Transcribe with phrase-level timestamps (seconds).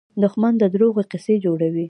[0.23, 1.79] دښمن د دروغو قصې جوړوي